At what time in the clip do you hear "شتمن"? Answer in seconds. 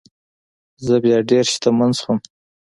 1.53-1.91